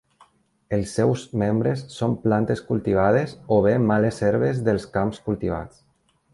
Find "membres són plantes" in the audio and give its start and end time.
1.41-2.65